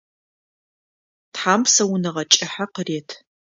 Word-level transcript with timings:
Тхьам 1.33 1.61
псэуныгъэ 1.65 2.23
кӏыхьэ 2.31 2.65
къырет. 2.73 3.09